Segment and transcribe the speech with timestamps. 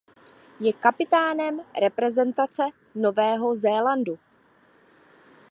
[0.59, 2.63] Je kapitánem reprezentace
[2.95, 4.19] Nového Zélandu.